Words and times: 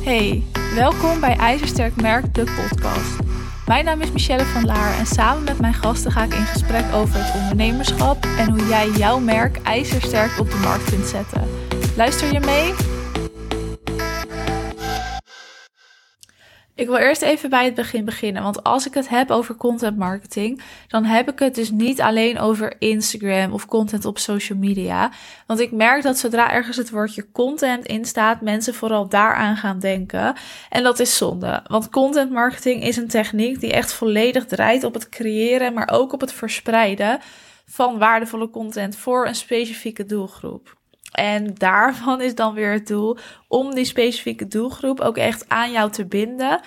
Hey, 0.00 0.42
welkom 0.74 1.20
bij 1.20 1.36
IJzersterk 1.36 2.00
Merk, 2.00 2.34
de 2.34 2.44
podcast. 2.44 3.18
Mijn 3.66 3.84
naam 3.84 4.00
is 4.00 4.12
Michelle 4.12 4.44
van 4.44 4.64
Laar 4.64 4.98
en 4.98 5.06
samen 5.06 5.44
met 5.44 5.60
mijn 5.60 5.74
gasten 5.74 6.12
ga 6.12 6.22
ik 6.22 6.34
in 6.34 6.44
gesprek 6.44 6.84
over 6.94 7.14
het 7.24 7.34
ondernemerschap 7.42 8.26
en 8.38 8.50
hoe 8.50 8.66
jij 8.68 8.90
jouw 8.90 9.18
merk 9.18 9.56
ijzersterk 9.62 10.38
op 10.38 10.50
de 10.50 10.56
markt 10.56 10.90
kunt 10.90 11.06
zetten. 11.06 11.48
Luister 11.96 12.32
je 12.32 12.40
mee? 12.40 12.89
Ik 16.80 16.86
wil 16.86 16.96
eerst 16.96 17.22
even 17.22 17.50
bij 17.50 17.64
het 17.64 17.74
begin 17.74 18.04
beginnen. 18.04 18.42
Want 18.42 18.64
als 18.64 18.86
ik 18.86 18.94
het 18.94 19.08
heb 19.08 19.30
over 19.30 19.56
content 19.56 19.96
marketing, 19.96 20.62
dan 20.88 21.04
heb 21.04 21.30
ik 21.30 21.38
het 21.38 21.54
dus 21.54 21.70
niet 21.70 22.00
alleen 22.00 22.38
over 22.38 22.74
Instagram 22.78 23.52
of 23.52 23.66
content 23.66 24.04
op 24.04 24.18
social 24.18 24.58
media. 24.58 25.10
Want 25.46 25.60
ik 25.60 25.72
merk 25.72 26.02
dat 26.02 26.18
zodra 26.18 26.52
ergens 26.52 26.76
het 26.76 26.90
woordje 26.90 27.30
content 27.32 27.86
in 27.86 28.04
staat, 28.04 28.40
mensen 28.40 28.74
vooral 28.74 29.08
daaraan 29.08 29.56
gaan 29.56 29.78
denken. 29.78 30.34
En 30.68 30.82
dat 30.82 30.98
is 30.98 31.16
zonde. 31.16 31.62
Want 31.66 31.90
content 31.90 32.30
marketing 32.30 32.82
is 32.82 32.96
een 32.96 33.08
techniek 33.08 33.60
die 33.60 33.72
echt 33.72 33.92
volledig 33.92 34.46
draait 34.46 34.84
op 34.84 34.94
het 34.94 35.08
creëren, 35.08 35.74
maar 35.74 35.88
ook 35.92 36.12
op 36.12 36.20
het 36.20 36.32
verspreiden 36.32 37.18
van 37.66 37.98
waardevolle 37.98 38.50
content 38.50 38.96
voor 38.96 39.26
een 39.26 39.34
specifieke 39.34 40.06
doelgroep. 40.06 40.79
En 41.10 41.54
daarvan 41.54 42.20
is 42.20 42.34
dan 42.34 42.54
weer 42.54 42.72
het 42.72 42.86
doel 42.86 43.16
om 43.48 43.74
die 43.74 43.84
specifieke 43.84 44.48
doelgroep 44.48 45.00
ook 45.00 45.16
echt 45.16 45.48
aan 45.48 45.70
jou 45.70 45.90
te 45.90 46.06
binden. 46.06 46.60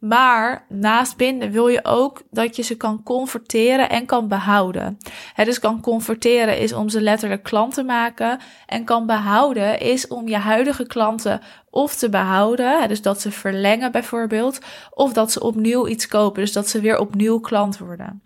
Maar 0.00 0.66
naast 0.68 1.16
binden 1.16 1.50
wil 1.50 1.68
je 1.68 1.84
ook 1.84 2.22
dat 2.30 2.56
je 2.56 2.62
ze 2.62 2.76
kan 2.76 3.02
converteren 3.02 3.90
en 3.90 4.06
kan 4.06 4.28
behouden. 4.28 4.98
Het 5.34 5.46
dus 5.46 5.58
kan 5.58 5.80
converteren 5.80 6.58
is 6.58 6.72
om 6.72 6.88
ze 6.88 7.00
letterlijk 7.00 7.42
klant 7.42 7.74
te 7.74 7.82
maken. 7.82 8.38
En 8.66 8.84
kan 8.84 9.06
behouden 9.06 9.80
is 9.80 10.08
om 10.08 10.28
je 10.28 10.36
huidige 10.36 10.86
klanten 10.86 11.40
of 11.70 11.96
te 11.96 12.08
behouden. 12.08 12.88
Dus 12.88 13.02
dat 13.02 13.20
ze 13.20 13.30
verlengen 13.30 13.92
bijvoorbeeld. 13.92 14.58
Of 14.90 15.12
dat 15.12 15.32
ze 15.32 15.42
opnieuw 15.42 15.86
iets 15.86 16.08
kopen. 16.08 16.42
Dus 16.42 16.52
dat 16.52 16.68
ze 16.68 16.80
weer 16.80 16.98
opnieuw 16.98 17.40
klant 17.40 17.78
worden. 17.78 18.22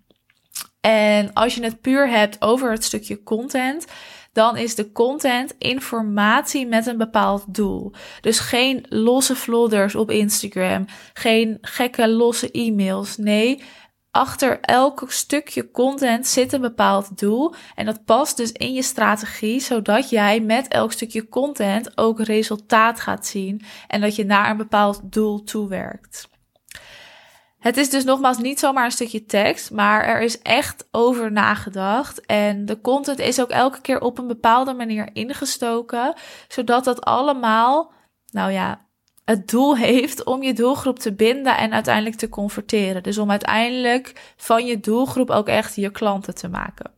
En 0.81 1.33
als 1.33 1.55
je 1.55 1.62
het 1.62 1.81
puur 1.81 2.09
hebt 2.09 2.42
over 2.42 2.70
het 2.70 2.84
stukje 2.84 3.22
content 3.22 3.86
dan 4.34 4.56
is 4.56 4.74
de 4.74 4.92
content 4.92 5.54
informatie 5.58 6.66
met 6.66 6.86
een 6.86 6.96
bepaald 6.96 7.54
doel. 7.54 7.92
Dus 8.20 8.38
geen 8.38 8.86
losse 8.88 9.36
vlodders 9.36 9.94
op 9.94 10.10
Instagram, 10.10 10.84
geen 11.12 11.58
gekke 11.60 12.08
losse 12.08 12.50
e-mails. 12.50 13.16
Nee, 13.16 13.62
achter 14.10 14.60
elk 14.60 15.04
stukje 15.08 15.70
content 15.70 16.26
zit 16.26 16.52
een 16.52 16.60
bepaald 16.60 17.18
doel. 17.18 17.54
En 17.74 17.86
dat 17.86 18.04
past 18.04 18.36
dus 18.36 18.52
in 18.52 18.72
je 18.72 18.82
strategie, 18.82 19.60
zodat 19.60 20.10
jij 20.10 20.41
met 20.41 20.69
elk 20.69 20.92
stukje 20.92 21.28
content 21.28 21.98
ook 21.98 22.20
resultaat 22.20 23.00
gaat 23.00 23.26
zien 23.26 23.62
en 23.88 24.00
dat 24.00 24.16
je 24.16 24.24
naar 24.24 24.50
een 24.50 24.56
bepaald 24.56 25.00
doel 25.12 25.44
toewerkt. 25.44 26.32
Het 27.64 27.76
is 27.76 27.90
dus 27.90 28.04
nogmaals 28.04 28.38
niet 28.38 28.58
zomaar 28.58 28.84
een 28.84 28.90
stukje 28.90 29.24
tekst, 29.24 29.70
maar 29.70 30.04
er 30.04 30.20
is 30.20 30.38
echt 30.42 30.88
over 30.90 31.32
nagedacht. 31.32 32.26
En 32.26 32.66
de 32.66 32.80
content 32.80 33.18
is 33.18 33.40
ook 33.40 33.50
elke 33.50 33.80
keer 33.80 34.00
op 34.00 34.18
een 34.18 34.26
bepaalde 34.26 34.72
manier 34.74 35.10
ingestoken, 35.12 36.14
zodat 36.48 36.84
dat 36.84 37.04
allemaal, 37.04 37.92
nou 38.30 38.52
ja, 38.52 38.86
het 39.24 39.48
doel 39.48 39.76
heeft 39.86 40.24
om 40.24 40.42
je 40.42 40.52
doelgroep 40.52 40.98
te 40.98 41.12
binden 41.12 41.56
en 41.56 41.72
uiteindelijk 41.72 42.16
te 42.16 42.28
converteren. 42.28 43.02
Dus 43.02 43.18
om 43.18 43.30
uiteindelijk 43.30 44.34
van 44.36 44.66
je 44.66 44.80
doelgroep 44.80 45.30
ook 45.30 45.48
echt 45.48 45.76
je 45.76 45.90
klanten 45.90 46.34
te 46.34 46.48
maken. 46.48 46.90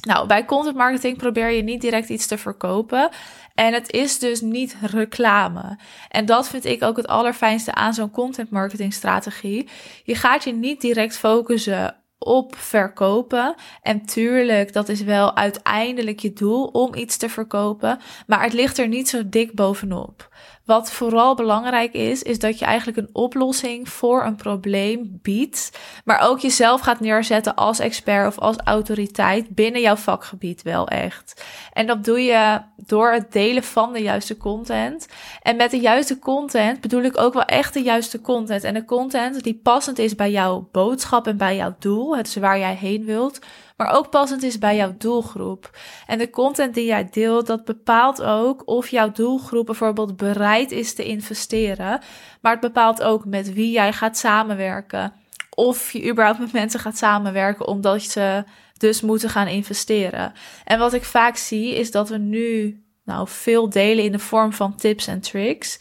Nou, 0.00 0.26
bij 0.26 0.44
content 0.44 0.76
marketing 0.76 1.16
probeer 1.16 1.50
je 1.50 1.62
niet 1.62 1.80
direct 1.80 2.08
iets 2.08 2.26
te 2.26 2.38
verkopen. 2.38 3.10
En 3.54 3.72
het 3.72 3.92
is 3.92 4.18
dus 4.18 4.40
niet 4.40 4.76
reclame. 4.80 5.78
En 6.08 6.26
dat 6.26 6.48
vind 6.48 6.64
ik 6.64 6.82
ook 6.82 6.96
het 6.96 7.06
allerfijnste 7.06 7.74
aan 7.74 7.94
zo'n 7.94 8.10
content 8.10 8.50
marketing 8.50 8.94
strategie. 8.94 9.68
Je 10.04 10.14
gaat 10.14 10.44
je 10.44 10.52
niet 10.52 10.80
direct 10.80 11.16
focussen 11.16 12.00
op 12.18 12.56
verkopen. 12.56 13.54
En 13.82 14.06
tuurlijk, 14.06 14.72
dat 14.72 14.88
is 14.88 15.02
wel 15.02 15.36
uiteindelijk 15.36 16.18
je 16.18 16.32
doel 16.32 16.64
om 16.64 16.94
iets 16.94 17.16
te 17.16 17.28
verkopen. 17.28 17.98
Maar 18.26 18.42
het 18.42 18.52
ligt 18.52 18.78
er 18.78 18.88
niet 18.88 19.08
zo 19.08 19.28
dik 19.28 19.54
bovenop. 19.54 20.28
Wat 20.64 20.92
vooral 20.92 21.34
belangrijk 21.34 21.92
is, 21.92 22.22
is 22.22 22.38
dat 22.38 22.58
je 22.58 22.64
eigenlijk 22.64 22.98
een 22.98 23.10
oplossing 23.12 23.88
voor 23.88 24.24
een 24.24 24.36
probleem 24.36 25.18
biedt, 25.22 25.78
maar 26.04 26.28
ook 26.28 26.38
jezelf 26.38 26.80
gaat 26.80 27.00
neerzetten 27.00 27.54
als 27.54 27.78
expert 27.78 28.26
of 28.26 28.38
als 28.38 28.56
autoriteit 28.56 29.48
binnen 29.48 29.80
jouw 29.80 29.96
vakgebied 29.96 30.62
wel 30.62 30.88
echt. 30.88 31.44
En 31.72 31.86
dat 31.86 32.04
doe 32.04 32.20
je 32.20 32.60
door 32.76 33.12
het 33.12 33.32
delen 33.32 33.62
van 33.62 33.92
de 33.92 34.02
juiste 34.02 34.36
content. 34.36 35.06
En 35.42 35.56
met 35.56 35.70
de 35.70 35.80
juiste 35.80 36.18
content 36.18 36.80
bedoel 36.80 37.02
ik 37.02 37.18
ook 37.18 37.34
wel 37.34 37.44
echt 37.44 37.74
de 37.74 37.82
juiste 37.82 38.20
content. 38.20 38.64
En 38.64 38.74
de 38.74 38.84
content 38.84 39.42
die 39.42 39.60
passend 39.62 39.98
is 39.98 40.14
bij 40.14 40.30
jouw 40.30 40.68
boodschap 40.72 41.26
en 41.26 41.36
bij 41.36 41.56
jouw 41.56 41.76
doel, 41.78 42.16
het 42.16 42.26
is 42.26 42.36
waar 42.36 42.58
jij 42.58 42.74
heen 42.74 43.04
wilt 43.04 43.38
maar 43.80 43.92
ook 43.96 44.10
passend 44.10 44.42
is 44.42 44.58
bij 44.58 44.76
jouw 44.76 44.94
doelgroep. 44.98 45.78
En 46.06 46.18
de 46.18 46.30
content 46.30 46.74
die 46.74 46.84
jij 46.84 47.08
deelt, 47.10 47.46
dat 47.46 47.64
bepaalt 47.64 48.22
ook 48.22 48.62
of 48.64 48.88
jouw 48.88 49.12
doelgroep 49.12 49.66
bijvoorbeeld 49.66 50.16
bereid 50.16 50.70
is 50.70 50.94
te 50.94 51.04
investeren. 51.04 52.00
Maar 52.40 52.52
het 52.52 52.60
bepaalt 52.60 53.02
ook 53.02 53.24
met 53.24 53.52
wie 53.52 53.70
jij 53.70 53.92
gaat 53.92 54.18
samenwerken. 54.18 55.12
Of 55.50 55.92
je 55.92 56.10
überhaupt 56.10 56.38
met 56.38 56.52
mensen 56.52 56.80
gaat 56.80 56.96
samenwerken 56.96 57.66
omdat 57.66 58.02
ze 58.02 58.44
dus 58.76 59.00
moeten 59.00 59.30
gaan 59.30 59.48
investeren. 59.48 60.32
En 60.64 60.78
wat 60.78 60.92
ik 60.92 61.04
vaak 61.04 61.36
zie 61.36 61.74
is 61.74 61.90
dat 61.90 62.08
we 62.08 62.18
nu 62.18 62.82
nou, 63.04 63.28
veel 63.28 63.70
delen 63.70 64.04
in 64.04 64.12
de 64.12 64.18
vorm 64.18 64.52
van 64.52 64.76
tips 64.76 65.06
en 65.06 65.20
tricks. 65.20 65.78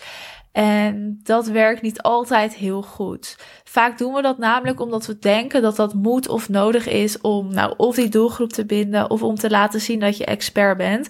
En 0.52 1.20
dat 1.24 1.48
werkt 1.48 1.82
niet 1.82 2.02
altijd 2.02 2.56
heel 2.56 2.82
goed. 2.82 3.38
Vaak 3.64 3.98
doen 3.98 4.14
we 4.14 4.22
dat 4.22 4.38
namelijk 4.38 4.80
omdat 4.80 5.06
we 5.06 5.20
denken 5.20 5.62
dat 5.62 5.76
dat 5.76 5.94
moet 5.94 6.28
of 6.28 6.50
nodig 6.50 6.88
is 6.88 7.22
om 7.22 7.54
nou 7.54 7.74
of 7.78 7.96
die 7.96 8.10
doelgroep 8.10 8.54
te 8.54 8.66
binden 8.66 9.10
of 9.10 9.24
om 9.24 9.36
te 9.36 9.50
laten 9.50 9.82
zien 9.82 10.00
dat 10.00 10.18
je 10.18 10.26
expert 10.26 10.78
bent. 10.78 11.08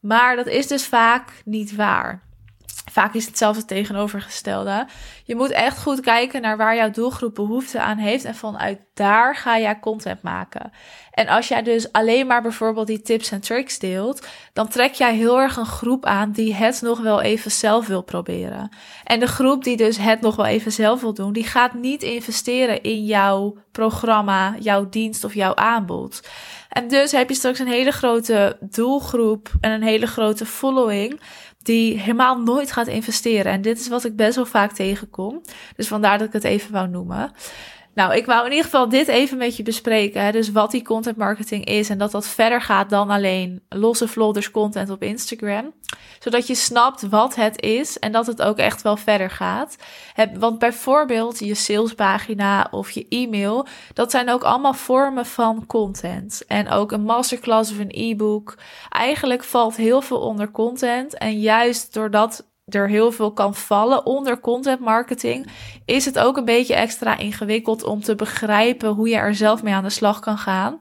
Maar 0.00 0.36
dat 0.36 0.46
is 0.46 0.66
dus 0.66 0.86
vaak 0.86 1.42
niet 1.44 1.74
waar. 1.76 2.25
Vaak 2.90 3.14
is 3.14 3.26
het 3.26 3.38
zelfs 3.38 3.58
het 3.58 3.68
tegenovergestelde. 3.68 4.86
Je 5.24 5.36
moet 5.36 5.50
echt 5.50 5.78
goed 5.78 6.00
kijken 6.00 6.42
naar 6.42 6.56
waar 6.56 6.76
jouw 6.76 6.90
doelgroep 6.90 7.34
behoefte 7.34 7.80
aan 7.80 7.98
heeft 7.98 8.24
en 8.24 8.34
vanuit 8.34 8.78
daar 8.94 9.36
ga 9.36 9.58
jij 9.58 9.78
content 9.78 10.22
maken. 10.22 10.72
En 11.10 11.28
als 11.28 11.48
jij 11.48 11.62
dus 11.62 11.92
alleen 11.92 12.26
maar 12.26 12.42
bijvoorbeeld 12.42 12.86
die 12.86 13.02
tips 13.02 13.30
en 13.30 13.40
tricks 13.40 13.78
deelt, 13.78 14.26
dan 14.52 14.68
trek 14.68 14.92
jij 14.92 15.14
heel 15.14 15.40
erg 15.40 15.56
een 15.56 15.66
groep 15.66 16.04
aan 16.04 16.32
die 16.32 16.54
het 16.54 16.80
nog 16.82 17.00
wel 17.00 17.20
even 17.20 17.50
zelf 17.50 17.86
wil 17.86 18.02
proberen. 18.02 18.68
En 19.04 19.20
de 19.20 19.26
groep 19.26 19.64
die 19.64 19.76
dus 19.76 19.96
het 19.96 20.20
nog 20.20 20.36
wel 20.36 20.46
even 20.46 20.72
zelf 20.72 21.00
wil 21.00 21.14
doen, 21.14 21.32
die 21.32 21.46
gaat 21.46 21.74
niet 21.74 22.02
investeren 22.02 22.82
in 22.82 23.04
jouw 23.04 23.56
programma, 23.72 24.54
jouw 24.60 24.88
dienst 24.88 25.24
of 25.24 25.34
jouw 25.34 25.54
aanbod. 25.54 26.28
En 26.68 26.88
dus 26.88 27.12
heb 27.12 27.28
je 27.28 27.34
straks 27.34 27.58
een 27.58 27.66
hele 27.66 27.90
grote 27.92 28.56
doelgroep 28.60 29.50
en 29.60 29.70
een 29.70 29.82
hele 29.82 30.06
grote 30.06 30.46
following 30.46 31.20
die 31.66 31.98
helemaal 31.98 32.38
nooit 32.38 32.72
gaat 32.72 32.86
investeren. 32.86 33.52
En 33.52 33.62
dit 33.62 33.80
is 33.80 33.88
wat 33.88 34.04
ik 34.04 34.16
best 34.16 34.36
wel 34.36 34.46
vaak 34.46 34.72
tegenkom. 34.72 35.42
Dus 35.76 35.88
vandaar 35.88 36.18
dat 36.18 36.26
ik 36.26 36.32
het 36.32 36.44
even 36.44 36.72
wou 36.72 36.88
noemen. 36.88 37.32
Nou, 37.96 38.14
ik 38.14 38.26
wou 38.26 38.44
in 38.44 38.50
ieder 38.50 38.64
geval 38.64 38.88
dit 38.88 39.08
even 39.08 39.38
met 39.38 39.56
je 39.56 39.62
bespreken. 39.62 40.32
Dus 40.32 40.52
wat 40.52 40.70
die 40.70 40.82
content 40.82 41.16
marketing 41.16 41.64
is 41.64 41.88
en 41.88 41.98
dat 41.98 42.10
dat 42.10 42.26
verder 42.26 42.60
gaat 42.60 42.90
dan 42.90 43.10
alleen 43.10 43.62
losse 43.68 44.08
vlodders 44.08 44.50
content 44.50 44.90
op 44.90 45.02
Instagram. 45.02 45.72
Zodat 46.18 46.46
je 46.46 46.54
snapt 46.54 47.08
wat 47.08 47.34
het 47.34 47.62
is 47.62 47.98
en 47.98 48.12
dat 48.12 48.26
het 48.26 48.42
ook 48.42 48.58
echt 48.58 48.82
wel 48.82 48.96
verder 48.96 49.30
gaat. 49.30 49.76
Want 50.38 50.58
bijvoorbeeld 50.58 51.38
je 51.38 51.54
salespagina 51.54 52.68
of 52.70 52.90
je 52.90 53.06
e-mail, 53.08 53.66
dat 53.92 54.10
zijn 54.10 54.30
ook 54.30 54.42
allemaal 54.42 54.74
vormen 54.74 55.26
van 55.26 55.66
content. 55.66 56.44
En 56.46 56.70
ook 56.70 56.92
een 56.92 57.02
masterclass 57.02 57.70
of 57.70 57.78
een 57.78 57.94
e-book. 57.94 58.58
Eigenlijk 58.88 59.44
valt 59.44 59.76
heel 59.76 60.02
veel 60.02 60.18
onder 60.18 60.50
content. 60.50 61.18
En 61.18 61.40
juist 61.40 61.94
doordat 61.94 62.44
er 62.66 62.88
heel 62.88 63.12
veel 63.12 63.32
kan 63.32 63.54
vallen 63.54 64.06
onder 64.06 64.40
content 64.40 64.80
marketing, 64.80 65.46
is 65.84 66.04
het 66.04 66.18
ook 66.18 66.36
een 66.36 66.44
beetje 66.44 66.74
extra 66.74 67.18
ingewikkeld 67.18 67.84
om 67.84 68.02
te 68.02 68.14
begrijpen 68.14 68.88
hoe 68.88 69.08
je 69.08 69.16
er 69.16 69.34
zelf 69.34 69.62
mee 69.62 69.74
aan 69.74 69.82
de 69.82 69.90
slag 69.90 70.20
kan 70.20 70.38
gaan. 70.38 70.80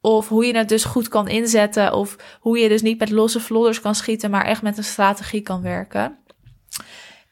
Of 0.00 0.28
hoe 0.28 0.46
je 0.46 0.56
het 0.56 0.68
dus 0.68 0.84
goed 0.84 1.08
kan 1.08 1.28
inzetten. 1.28 1.92
Of 1.92 2.16
hoe 2.40 2.58
je 2.58 2.68
dus 2.68 2.82
niet 2.82 2.98
met 2.98 3.10
losse 3.10 3.40
vlodders 3.40 3.80
kan 3.80 3.94
schieten, 3.94 4.30
maar 4.30 4.44
echt 4.44 4.62
met 4.62 4.78
een 4.78 4.84
strategie 4.84 5.40
kan 5.40 5.62
werken. 5.62 6.18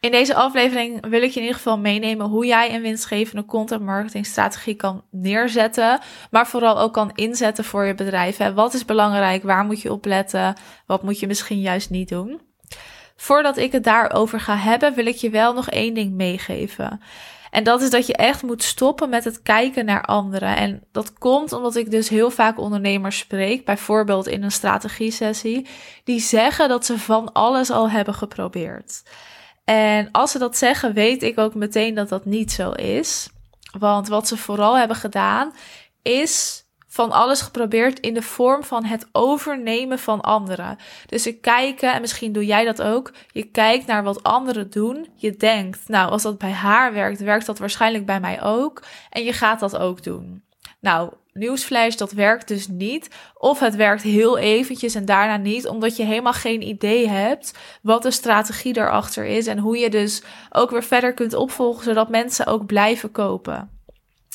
In 0.01 0.11
deze 0.11 0.35
aflevering 0.35 1.07
wil 1.09 1.23
ik 1.23 1.31
je 1.31 1.37
in 1.37 1.47
ieder 1.47 1.57
geval 1.57 1.79
meenemen 1.79 2.27
hoe 2.27 2.47
jij 2.47 2.75
een 2.75 2.83
winstgevende 2.83 3.45
content 3.45 3.83
marketing 3.83 4.27
strategie 4.27 4.75
kan 4.75 5.05
neerzetten, 5.11 6.01
maar 6.31 6.47
vooral 6.47 6.79
ook 6.79 6.93
kan 6.93 7.11
inzetten 7.15 7.65
voor 7.65 7.85
je 7.85 7.95
bedrijf. 7.95 8.37
Wat 8.55 8.75
is 8.75 8.85
belangrijk? 8.85 9.43
Waar 9.43 9.65
moet 9.65 9.81
je 9.81 9.93
op 9.93 10.05
letten? 10.05 10.57
Wat 10.87 11.03
moet 11.03 11.21
je 11.21 11.27
misschien 11.27 11.61
juist 11.61 11.91
niet 11.91 12.09
doen? 12.09 12.46
Voordat 13.17 13.57
ik 13.57 13.73
het 13.73 13.85
daarover 13.85 14.41
ga 14.41 14.57
hebben, 14.57 14.95
wil 14.95 15.07
ik 15.07 15.17
je 15.17 15.31
wel 15.31 15.53
nog 15.53 15.71
één 15.71 15.95
ding 15.95 16.13
meegeven. 16.13 17.01
En 17.51 17.65
dat 17.65 17.83
is 17.83 17.91
dat 17.91 18.07
je 18.07 18.17
echt 18.17 18.43
moet 18.43 18.63
stoppen 18.63 19.09
met 19.09 19.25
het 19.25 19.43
kijken 19.43 19.85
naar 19.85 20.03
anderen. 20.03 20.57
En 20.57 20.83
dat 20.93 21.19
komt 21.19 21.53
omdat 21.53 21.77
ik 21.77 21.91
dus 21.91 22.09
heel 22.09 22.31
vaak 22.31 22.59
ondernemers 22.59 23.19
spreek, 23.19 23.65
bijvoorbeeld 23.65 24.27
in 24.27 24.43
een 24.43 24.53
strategie-sessie, 24.53 25.67
die 26.05 26.21
zeggen 26.21 26.69
dat 26.69 26.87
ze 26.87 26.99
van 26.99 27.33
alles 27.33 27.71
al 27.71 27.91
hebben 27.91 28.15
geprobeerd. 28.15 29.03
En 29.65 30.11
als 30.13 30.31
ze 30.31 30.39
dat 30.39 30.57
zeggen, 30.57 30.93
weet 30.93 31.23
ik 31.23 31.39
ook 31.39 31.55
meteen 31.55 31.95
dat 31.95 32.09
dat 32.09 32.25
niet 32.25 32.53
zo 32.53 32.71
is. 32.71 33.29
Want 33.79 34.09
wat 34.09 34.29
ze 34.29 34.37
vooral 34.37 34.79
hebben 34.79 34.97
gedaan, 34.97 35.53
is 36.03 36.66
van 36.97 37.13
alles 37.13 37.41
geprobeerd 37.41 38.01
in 38.01 38.15
de 38.15 38.23
vorm 38.23 38.65
van 38.65 38.85
het 38.85 39.07
overnemen 39.13 39.99
van 39.99 40.21
anderen. 40.21 40.77
Dus 41.07 41.23
ze 41.23 41.33
kijken, 41.33 41.93
en 41.93 42.01
misschien 42.01 42.33
doe 42.33 42.47
jij 42.47 42.65
dat 42.65 42.83
ook, 42.83 43.13
je 43.31 43.43
kijkt 43.43 43.87
naar 43.87 44.03
wat 44.03 44.23
anderen 44.23 44.71
doen. 44.71 45.09
Je 45.15 45.37
denkt, 45.37 45.89
nou, 45.89 46.11
als 46.11 46.23
dat 46.23 46.39
bij 46.39 46.51
haar 46.51 46.93
werkt, 46.93 47.21
werkt 47.21 47.47
dat 47.47 47.59
waarschijnlijk 47.59 48.07
bij 48.07 48.21
mij 48.21 48.43
ook. 48.43 48.83
En 49.11 49.25
je 49.25 49.33
gaat 49.33 49.61
dat 49.61 49.77
ook 49.77 50.03
doen. 50.03 50.43
Nou, 50.81 51.13
nieuwsflash, 51.33 51.95
dat 51.95 52.13
werkt 52.13 52.49
dus 52.49 52.69
niet. 52.69 53.11
Of 53.35 53.61
het 53.61 53.75
werkt 53.75 54.03
heel 54.03 54.39
eventjes 54.39 54.95
en 54.95 55.05
daarna 55.05 55.37
niet, 55.37 55.67
omdat 55.67 55.97
je 55.97 56.05
helemaal 56.05 56.33
geen 56.33 56.63
idee 56.63 57.09
hebt 57.09 57.53
wat 57.83 58.03
de 58.03 58.11
strategie 58.11 58.73
daarachter 58.73 59.25
is 59.25 59.47
en 59.47 59.59
hoe 59.59 59.79
je 59.79 59.91
dus 59.91 60.23
ook 60.51 60.71
weer 60.71 60.85
verder 60.85 61.15
kunt 61.15 61.35
opvolgen, 61.35 61.85
zodat 61.85 62.09
mensen 62.09 62.47
ook 62.47 62.67
blijven 62.67 63.11
kopen. 63.11 63.71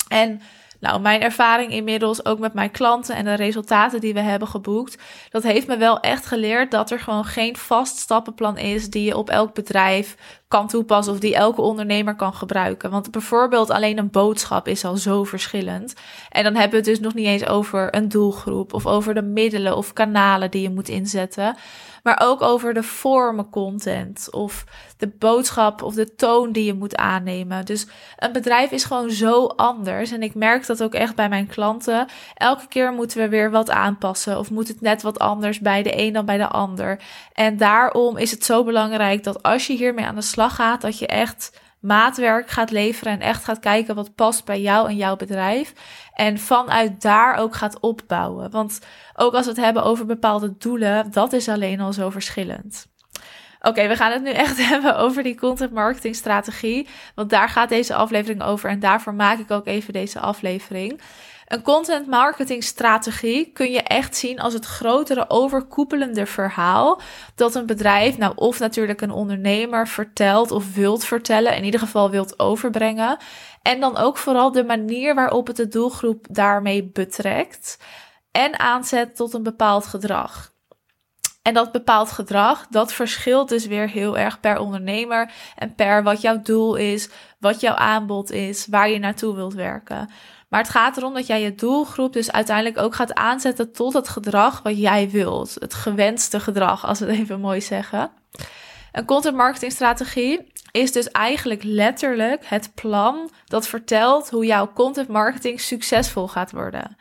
En 0.08 0.42
nou, 0.82 1.02
mijn 1.02 1.22
ervaring 1.22 1.72
inmiddels 1.72 2.26
ook 2.26 2.40
met 2.40 2.54
mijn 2.54 2.72
klanten 2.72 3.16
en 3.16 3.26
de 3.26 3.34
resultaten 3.34 4.02
die 4.02 4.14
we 4.14 4.20
hebben 4.20 4.48
geboekt, 4.48 4.98
dat 5.30 5.44
heeft 5.44 5.68
me 5.68 5.78
wel 5.78 6.00
echt 6.00 6.26
geleerd 6.26 6.72
dat 6.72 6.92
er 6.92 7.00
gewoon 7.00 7.26
geen 7.26 7.58
vast 7.58 7.98
stappenplan 7.98 8.58
is 8.58 8.90
die 8.90 9.04
je 9.04 9.18
op 9.18 9.30
elk 9.30 9.54
bedrijf 9.54 10.16
kan 10.52 10.68
toepassen 10.68 11.14
of 11.14 11.20
die 11.20 11.36
elke 11.36 11.62
ondernemer 11.62 12.16
kan 12.16 12.34
gebruiken. 12.34 12.90
Want 12.90 13.12
bijvoorbeeld 13.12 13.70
alleen 13.70 13.98
een 13.98 14.10
boodschap 14.10 14.68
is 14.68 14.86
al 14.86 14.98
zo 14.98 15.24
verschillend. 15.24 15.94
En 16.30 16.44
dan 16.44 16.54
hebben 16.54 16.72
we 16.72 16.78
het 16.78 16.86
dus 16.86 17.00
nog 17.00 17.14
niet 17.14 17.26
eens 17.26 17.48
over 17.48 17.96
een 17.96 18.10
doelgroep 18.10 18.74
of 18.74 18.86
over 18.86 19.14
de 19.14 19.22
middelen 19.22 19.78
of 19.78 19.94
kanalen 19.94 20.52
die 20.52 20.62
je 20.62 20.70
moet 20.70 20.90
inzetten 20.90 21.56
maar 22.04 22.22
ook 22.24 22.42
over 22.42 22.74
de 22.74 22.84
vormen 22.84 23.50
content 23.50 24.28
of 24.32 24.66
de 24.98 25.08
boodschap 25.08 25.82
of 25.82 25.94
de 25.94 26.16
toon 26.16 26.52
die 26.52 26.66
je 26.66 26.74
moet 26.74 26.96
aannemen. 26.96 27.66
Dus 27.66 27.88
een 28.18 28.32
bedrijf 28.32 28.72
is 28.72 28.84
gewoon 28.84 29.12
zo 29.12 29.46
anders 29.46 30.12
en 30.12 30.24
ik 30.24 30.36
merk 30.36 30.66
dat 30.66 30.84
ook 30.84 30.94
echt 30.94 31.16
bij 31.16 31.30
mijn 31.30 31.48
klanten. 31.48 32.08
Elke 32.34 32.68
keer 32.68 32.92
moeten 32.92 33.20
we 33.20 33.30
weer 33.30 33.52
wat 33.52 33.70
aanpassen 33.70 34.40
of 34.40 34.52
moet 34.52 34.68
het 34.68 34.82
net 34.82 35.02
wat 35.02 35.20
anders 35.20 35.60
bij 35.60 35.84
de 35.84 36.00
een 36.00 36.14
dan 36.14 36.26
bij 36.26 36.38
de 36.38 36.48
ander. 36.48 37.00
En 37.34 37.58
daarom 37.58 38.18
is 38.18 38.32
het 38.32 38.46
zo 38.46 38.64
belangrijk 38.64 39.24
dat 39.24 39.44
als 39.44 39.68
je 39.68 39.74
hiermee 39.74 40.06
aan 40.06 40.16
de 40.16 40.22
slag 40.22 40.41
gaat, 40.50 40.82
dat 40.82 41.00
je 41.00 41.08
echt 41.08 41.60
maatwerk 41.80 42.50
gaat 42.50 42.72
leveren 42.72 43.14
en 43.14 43.20
echt 43.20 43.44
gaat 43.44 43.60
kijken 43.60 43.96
wat 43.96 44.16
past 44.16 44.46
bij 44.46 44.62
jou 44.62 44.90
en 44.90 44.96
jouw 44.96 45.16
bedrijf. 45.16 45.74
En 46.14 46.40
vanuit 46.40 47.02
daar 47.02 47.36
ook 47.36 47.56
gaat 47.56 47.80
opbouwen. 47.80 48.52
Want 48.52 48.80
ook 49.16 49.34
als 49.34 49.46
we 49.46 49.52
het 49.52 49.62
hebben 49.62 49.84
over 49.84 50.06
bepaalde 50.06 50.58
doelen, 50.58 51.12
dat 51.12 51.34
is 51.34 51.50
alleen 51.50 51.80
al 51.80 51.94
zo 51.94 52.10
verschillend. 52.10 52.90
Oké, 53.62 53.88
we 53.88 53.96
gaan 53.96 54.12
het 54.12 54.24
nu 54.24 54.30
echt 54.30 54.58
hebben 54.70 54.98
over 54.98 55.24
die 55.24 55.36
content 55.36 55.72
marketing 55.72 56.16
strategie. 56.16 56.88
Want 57.16 57.30
daar 57.30 57.50
gaat 57.50 57.70
deze 57.70 57.96
aflevering 57.96 58.44
over 58.44 58.70
en 58.70 58.80
daarvoor 58.80 59.14
maak 59.14 59.40
ik 59.40 59.52
ook 59.52 59.68
even 59.68 59.94
deze 59.94 60.20
aflevering. 60.20 61.02
Een 61.52 61.62
content 61.62 62.08
marketing 62.08 62.64
strategie 62.64 63.52
kun 63.52 63.72
je 63.72 63.82
echt 63.82 64.16
zien 64.16 64.40
als 64.40 64.54
het 64.54 64.66
grotere 64.66 65.30
overkoepelende 65.30 66.26
verhaal 66.26 67.02
dat 67.36 67.56
een 67.56 67.66
bedrijf, 67.66 68.18
nou 68.18 68.34
of 68.36 68.60
natuurlijk 68.60 69.02
een 69.02 69.12
ondernemer 69.12 69.88
vertelt 69.88 70.52
of 70.52 70.76
wilt 70.76 71.06
vertellen, 71.06 71.56
in 71.56 71.64
ieder 71.64 71.80
geval 71.80 72.10
wilt 72.10 72.40
overbrengen. 72.40 73.18
En 73.62 73.80
dan 73.80 73.98
ook 73.98 74.18
vooral 74.18 74.52
de 74.52 74.64
manier 74.64 75.16
waarop 75.16 75.48
het 75.48 75.56
de 75.56 75.68
doelgroep 75.68 76.26
daarmee 76.30 76.90
betrekt 76.94 77.78
en 78.32 78.60
aanzet 78.60 79.16
tot 79.16 79.34
een 79.34 79.44
bepaald 79.44 79.86
gedrag. 79.86 80.54
En 81.42 81.54
dat 81.54 81.72
bepaald 81.72 82.12
gedrag, 82.12 82.68
dat 82.68 82.94
verschilt 82.94 83.50
dus 83.50 83.66
weer 83.66 83.90
heel 83.90 84.18
erg 84.18 84.40
per 84.40 84.60
ondernemer 84.60 85.32
en 85.56 85.76
per 85.76 86.04
wat 86.04 86.22
jouw 86.22 86.42
doel 86.42 86.76
is, 86.76 87.10
wat 87.40 87.60
jouw 87.60 87.76
aanbod 87.76 88.32
is, 88.32 88.68
waar 88.68 88.90
je 88.90 89.00
naartoe 89.00 89.36
wilt 89.36 89.54
werken. 89.54 90.10
Maar 90.52 90.60
het 90.60 90.70
gaat 90.70 90.98
erom 90.98 91.14
dat 91.14 91.28
jij 91.28 91.42
je 91.42 91.56
doelgroep 91.56 92.14
dus 92.14 92.32
uiteindelijk 92.32 92.78
ook 92.78 92.96
gaat 92.96 93.14
aanzetten 93.14 93.72
tot 93.72 93.94
het 93.94 94.10
gedrag 94.10 94.62
wat 94.62 94.78
jij 94.78 95.10
wilt. 95.10 95.56
Het 95.60 95.74
gewenste 95.74 96.40
gedrag, 96.40 96.86
als 96.86 97.00
we 97.00 97.06
het 97.06 97.20
even 97.20 97.40
mooi 97.40 97.62
zeggen. 97.62 98.12
Een 98.92 99.06
content 99.06 99.36
marketing 99.36 99.72
strategie 99.72 100.52
is 100.72 100.92
dus 100.92 101.12
eigenlijk 101.12 101.64
letterlijk 101.64 102.46
het 102.46 102.72
plan 102.76 103.30
dat 103.46 103.68
vertelt 103.68 104.30
hoe 104.30 104.46
jouw 104.46 104.74
content 104.74 105.08
marketing 105.08 105.60
succesvol 105.60 106.28
gaat 106.28 106.52
worden. 106.52 106.98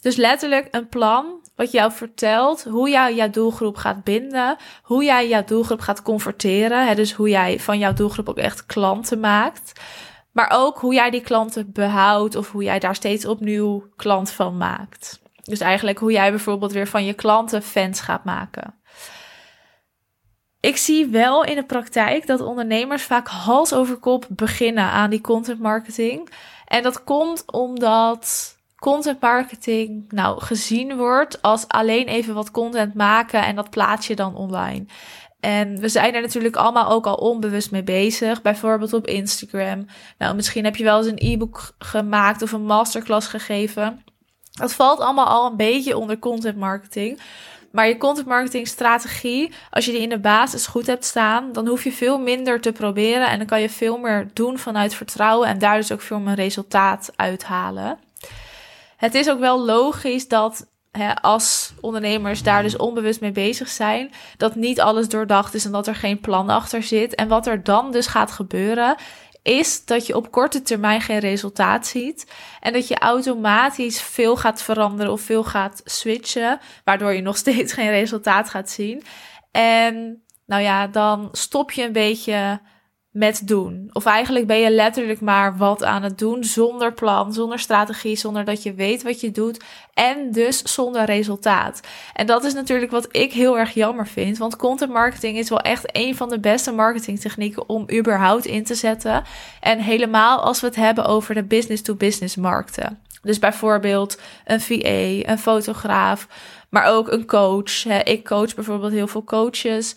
Dus 0.00 0.16
letterlijk 0.16 0.68
een 0.70 0.88
plan 0.88 1.40
wat 1.56 1.70
jou 1.70 1.92
vertelt 1.92 2.64
hoe 2.64 2.90
jij 2.90 3.14
jouw 3.14 3.30
doelgroep 3.30 3.76
gaat 3.76 4.04
binden, 4.04 4.56
hoe 4.82 5.04
jij 5.04 5.28
jouw 5.28 5.44
doelgroep 5.44 5.80
gaat 5.80 6.02
converteren. 6.02 6.86
Hè, 6.86 6.94
dus 6.94 7.12
hoe 7.12 7.28
jij 7.28 7.60
van 7.60 7.78
jouw 7.78 7.92
doelgroep 7.92 8.28
ook 8.28 8.36
echt 8.36 8.66
klanten 8.66 9.20
maakt. 9.20 9.80
Maar 10.38 10.50
ook 10.52 10.78
hoe 10.78 10.94
jij 10.94 11.10
die 11.10 11.20
klanten 11.20 11.72
behoudt 11.72 12.36
of 12.36 12.50
hoe 12.50 12.62
jij 12.62 12.78
daar 12.78 12.94
steeds 12.94 13.26
opnieuw 13.26 13.88
klant 13.96 14.30
van 14.30 14.56
maakt. 14.56 15.20
Dus 15.42 15.60
eigenlijk 15.60 15.98
hoe 15.98 16.12
jij 16.12 16.30
bijvoorbeeld 16.30 16.72
weer 16.72 16.86
van 16.86 17.04
je 17.04 17.12
klanten 17.12 17.62
fans 17.62 18.00
gaat 18.00 18.24
maken. 18.24 18.74
Ik 20.60 20.76
zie 20.76 21.06
wel 21.06 21.44
in 21.44 21.54
de 21.54 21.64
praktijk 21.64 22.26
dat 22.26 22.40
ondernemers 22.40 23.02
vaak 23.02 23.28
hals 23.28 23.72
over 23.72 23.96
kop 23.96 24.26
beginnen 24.28 24.84
aan 24.84 25.10
die 25.10 25.20
content 25.20 25.60
marketing. 25.60 26.28
En 26.64 26.82
dat 26.82 27.04
komt 27.04 27.52
omdat 27.52 28.56
content 28.76 29.20
marketing 29.20 30.04
nou 30.12 30.40
gezien 30.40 30.96
wordt 30.96 31.42
als 31.42 31.68
alleen 31.68 32.06
even 32.06 32.34
wat 32.34 32.50
content 32.50 32.94
maken 32.94 33.44
en 33.44 33.56
dat 33.56 33.70
plaats 33.70 34.06
je 34.06 34.16
dan 34.16 34.34
online. 34.34 34.86
En 35.40 35.80
we 35.80 35.88
zijn 35.88 36.14
er 36.14 36.20
natuurlijk 36.20 36.56
allemaal 36.56 36.90
ook 36.90 37.06
al 37.06 37.14
onbewust 37.14 37.70
mee 37.70 37.82
bezig. 37.82 38.42
Bijvoorbeeld 38.42 38.92
op 38.92 39.06
Instagram. 39.06 39.86
Nou, 40.18 40.34
misschien 40.34 40.64
heb 40.64 40.76
je 40.76 40.84
wel 40.84 40.98
eens 40.98 41.06
een 41.06 41.32
e-book 41.32 41.74
gemaakt 41.78 42.42
of 42.42 42.52
een 42.52 42.64
masterclass 42.64 43.26
gegeven. 43.26 44.04
Dat 44.52 44.74
valt 44.74 45.00
allemaal 45.00 45.26
al 45.26 45.50
een 45.50 45.56
beetje 45.56 45.96
onder 45.96 46.18
content 46.18 46.56
marketing. 46.56 47.20
Maar 47.72 47.88
je 47.88 47.96
content 47.96 48.26
marketing 48.26 48.66
strategie, 48.66 49.52
als 49.70 49.84
je 49.84 49.92
die 49.92 50.00
in 50.00 50.08
de 50.08 50.20
basis 50.20 50.66
goed 50.66 50.86
hebt 50.86 51.04
staan, 51.04 51.52
dan 51.52 51.66
hoef 51.66 51.84
je 51.84 51.92
veel 51.92 52.18
minder 52.18 52.60
te 52.60 52.72
proberen 52.72 53.28
en 53.28 53.38
dan 53.38 53.46
kan 53.46 53.60
je 53.60 53.70
veel 53.70 53.98
meer 53.98 54.28
doen 54.32 54.58
vanuit 54.58 54.94
vertrouwen 54.94 55.48
en 55.48 55.58
daar 55.58 55.76
dus 55.76 55.92
ook 55.92 56.00
veel 56.00 56.18
meer 56.18 56.34
resultaat 56.34 57.12
uithalen. 57.16 57.98
Het 58.96 59.14
is 59.14 59.30
ook 59.30 59.38
wel 59.38 59.64
logisch 59.64 60.28
dat 60.28 60.66
als 61.20 61.72
ondernemers 61.80 62.42
daar 62.42 62.62
dus 62.62 62.76
onbewust 62.76 63.20
mee 63.20 63.32
bezig 63.32 63.68
zijn, 63.68 64.10
dat 64.36 64.54
niet 64.54 64.80
alles 64.80 65.08
doordacht 65.08 65.54
is 65.54 65.64
en 65.64 65.72
dat 65.72 65.86
er 65.86 65.94
geen 65.94 66.20
plan 66.20 66.48
achter 66.48 66.82
zit. 66.82 67.14
En 67.14 67.28
wat 67.28 67.46
er 67.46 67.64
dan 67.64 67.92
dus 67.92 68.06
gaat 68.06 68.30
gebeuren, 68.30 68.96
is 69.42 69.84
dat 69.84 70.06
je 70.06 70.16
op 70.16 70.30
korte 70.30 70.62
termijn 70.62 71.00
geen 71.00 71.18
resultaat 71.18 71.86
ziet 71.86 72.32
en 72.60 72.72
dat 72.72 72.88
je 72.88 72.98
automatisch 72.98 74.00
veel 74.00 74.36
gaat 74.36 74.62
veranderen 74.62 75.12
of 75.12 75.20
veel 75.20 75.44
gaat 75.44 75.80
switchen, 75.84 76.60
waardoor 76.84 77.12
je 77.12 77.22
nog 77.22 77.36
steeds 77.46 77.72
geen 77.72 77.90
resultaat 77.90 78.50
gaat 78.50 78.70
zien. 78.70 79.02
En 79.50 80.22
nou 80.46 80.62
ja, 80.62 80.86
dan 80.86 81.28
stop 81.32 81.72
je 81.72 81.84
een 81.84 81.92
beetje 81.92 82.60
met 83.18 83.42
doen. 83.44 83.90
Of 83.92 84.04
eigenlijk 84.04 84.46
ben 84.46 84.58
je 84.58 84.70
letterlijk 84.70 85.20
maar 85.20 85.56
wat 85.56 85.84
aan 85.84 86.02
het 86.02 86.18
doen 86.18 86.44
zonder 86.44 86.92
plan, 86.92 87.32
zonder 87.32 87.58
strategie, 87.58 88.16
zonder 88.16 88.44
dat 88.44 88.62
je 88.62 88.74
weet 88.74 89.02
wat 89.02 89.20
je 89.20 89.30
doet 89.30 89.64
en 89.94 90.32
dus 90.32 90.62
zonder 90.62 91.04
resultaat. 91.04 91.80
En 92.14 92.26
dat 92.26 92.44
is 92.44 92.54
natuurlijk 92.54 92.90
wat 92.90 93.08
ik 93.10 93.32
heel 93.32 93.58
erg 93.58 93.74
jammer 93.74 94.06
vind, 94.06 94.38
want 94.38 94.56
content 94.56 94.92
marketing 94.92 95.38
is 95.38 95.48
wel 95.48 95.60
echt 95.60 95.84
een 95.96 96.16
van 96.16 96.28
de 96.28 96.40
beste 96.40 96.72
marketingtechnieken 96.72 97.68
om 97.68 97.90
überhaupt 97.92 98.44
in 98.46 98.64
te 98.64 98.74
zetten. 98.74 99.24
En 99.60 99.78
helemaal 99.78 100.42
als 100.42 100.60
we 100.60 100.66
het 100.66 100.76
hebben 100.76 101.04
over 101.04 101.34
de 101.34 101.44
business-to-business 101.44 102.36
markten. 102.36 102.98
Dus 103.22 103.38
bijvoorbeeld 103.38 104.20
een 104.44 104.60
VA, 104.60 105.30
een 105.30 105.38
fotograaf, 105.38 106.28
maar 106.70 106.84
ook 106.84 107.12
een 107.12 107.26
coach. 107.26 107.84
Ik 107.86 108.24
coach 108.24 108.54
bijvoorbeeld 108.54 108.92
heel 108.92 109.08
veel 109.08 109.24
coaches. 109.24 109.94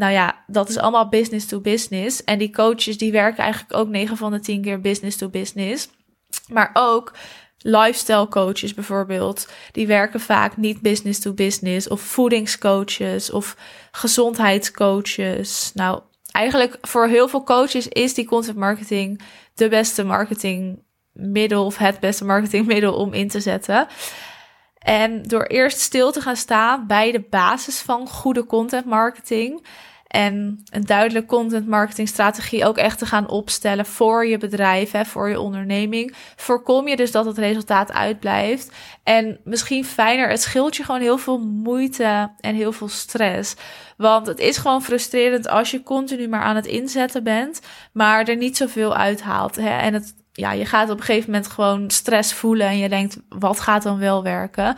Nou 0.00 0.12
ja, 0.12 0.44
dat 0.46 0.68
is 0.68 0.78
allemaal 0.78 1.08
business 1.08 1.46
to 1.46 1.60
business. 1.60 2.24
En 2.24 2.38
die 2.38 2.52
coaches 2.52 2.98
die 2.98 3.12
werken 3.12 3.42
eigenlijk 3.42 3.74
ook 3.74 3.88
9 3.88 4.16
van 4.16 4.30
de 4.32 4.40
10 4.40 4.62
keer 4.62 4.80
business 4.80 5.16
to 5.16 5.28
business. 5.28 5.88
Maar 6.48 6.70
ook 6.72 7.12
lifestyle 7.58 8.28
coaches 8.28 8.74
bijvoorbeeld, 8.74 9.48
die 9.72 9.86
werken 9.86 10.20
vaak 10.20 10.56
niet 10.56 10.80
business 10.80 11.20
to 11.20 11.32
business. 11.32 11.88
Of 11.88 12.00
voedingscoaches 12.00 13.30
of 13.30 13.56
gezondheidscoaches. 13.90 15.70
Nou, 15.74 16.00
eigenlijk 16.30 16.78
voor 16.80 17.06
heel 17.06 17.28
veel 17.28 17.44
coaches 17.44 17.88
is 17.88 18.14
die 18.14 18.26
content 18.26 18.56
marketing 18.56 19.20
de 19.54 19.68
beste 19.68 20.04
marketingmiddel 20.04 21.64
of 21.64 21.76
het 21.76 22.00
beste 22.00 22.24
marketingmiddel 22.24 22.94
om 22.94 23.12
in 23.12 23.28
te 23.28 23.40
zetten. 23.40 23.88
En 24.80 25.22
door 25.22 25.42
eerst 25.42 25.80
stil 25.80 26.12
te 26.12 26.20
gaan 26.20 26.36
staan 26.36 26.86
bij 26.86 27.12
de 27.12 27.24
basis 27.30 27.80
van 27.80 28.08
goede 28.08 28.46
content 28.46 28.84
marketing 28.84 29.66
En 30.06 30.64
een 30.70 30.86
duidelijke 30.86 31.28
content 31.28 31.66
marketing 31.66 32.08
strategie 32.08 32.64
ook 32.64 32.76
echt 32.76 32.98
te 32.98 33.06
gaan 33.06 33.28
opstellen 33.28 33.86
voor 33.86 34.26
je 34.26 34.38
bedrijf, 34.38 34.90
hè, 34.90 35.04
voor 35.04 35.28
je 35.28 35.40
onderneming. 35.40 36.14
Voorkom 36.36 36.88
je 36.88 36.96
dus 36.96 37.10
dat 37.10 37.24
het 37.24 37.38
resultaat 37.38 37.92
uitblijft. 37.92 38.72
En 39.02 39.40
misschien 39.44 39.84
fijner, 39.84 40.28
het 40.28 40.42
scheelt 40.42 40.76
je 40.76 40.84
gewoon 40.84 41.00
heel 41.00 41.18
veel 41.18 41.38
moeite 41.38 42.30
en 42.40 42.54
heel 42.54 42.72
veel 42.72 42.88
stress. 42.88 43.54
Want 43.96 44.26
het 44.26 44.38
is 44.38 44.56
gewoon 44.56 44.82
frustrerend 44.82 45.48
als 45.48 45.70
je 45.70 45.82
continu 45.82 46.28
maar 46.28 46.42
aan 46.42 46.56
het 46.56 46.66
inzetten 46.66 47.24
bent, 47.24 47.60
maar 47.92 48.28
er 48.28 48.36
niet 48.36 48.56
zoveel 48.56 48.96
uithaalt. 48.96 49.56
Hè? 49.56 49.78
En 49.78 49.94
het, 49.94 50.14
ja, 50.32 50.52
je 50.52 50.66
gaat 50.66 50.90
op 50.90 50.98
een 50.98 51.04
gegeven 51.04 51.30
moment 51.30 51.50
gewoon 51.50 51.90
stress 51.90 52.32
voelen 52.32 52.66
en 52.66 52.78
je 52.78 52.88
denkt, 52.88 53.18
wat 53.28 53.60
gaat 53.60 53.82
dan 53.82 53.98
wel 53.98 54.22
werken? 54.22 54.76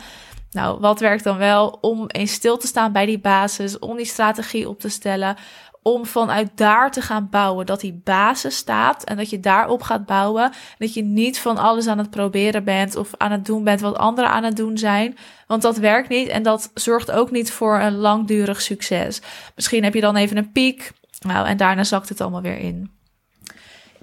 Nou, 0.51 0.79
wat 0.79 0.99
werkt 0.99 1.23
dan 1.23 1.37
wel? 1.37 1.77
Om 1.81 2.07
eens 2.07 2.31
stil 2.31 2.57
te 2.57 2.67
staan 2.67 2.91
bij 2.91 3.05
die 3.05 3.19
basis, 3.19 3.79
om 3.79 3.97
die 3.97 4.05
strategie 4.05 4.69
op 4.69 4.79
te 4.79 4.89
stellen, 4.89 5.35
om 5.81 6.05
vanuit 6.05 6.49
daar 6.55 6.91
te 6.91 7.01
gaan 7.01 7.27
bouwen. 7.29 7.65
Dat 7.65 7.79
die 7.79 8.01
basis 8.03 8.55
staat 8.55 9.03
en 9.03 9.17
dat 9.17 9.29
je 9.29 9.39
daarop 9.39 9.81
gaat 9.81 10.05
bouwen. 10.05 10.51
Dat 10.77 10.93
je 10.93 11.03
niet 11.03 11.39
van 11.39 11.57
alles 11.57 11.87
aan 11.87 11.97
het 11.97 12.09
proberen 12.09 12.63
bent 12.63 12.95
of 12.95 13.09
aan 13.17 13.31
het 13.31 13.45
doen 13.45 13.63
bent 13.63 13.81
wat 13.81 13.97
anderen 13.97 14.31
aan 14.31 14.43
het 14.43 14.55
doen 14.55 14.77
zijn. 14.77 15.17
Want 15.47 15.61
dat 15.61 15.77
werkt 15.77 16.09
niet 16.09 16.27
en 16.27 16.43
dat 16.43 16.71
zorgt 16.73 17.11
ook 17.11 17.31
niet 17.31 17.51
voor 17.51 17.79
een 17.79 17.95
langdurig 17.95 18.61
succes. 18.61 19.21
Misschien 19.55 19.83
heb 19.83 19.93
je 19.93 20.01
dan 20.01 20.15
even 20.15 20.37
een 20.37 20.51
piek. 20.51 20.91
Nou, 21.19 21.47
en 21.47 21.57
daarna 21.57 21.83
zakt 21.83 22.09
het 22.09 22.21
allemaal 22.21 22.41
weer 22.41 22.57
in. 22.57 22.91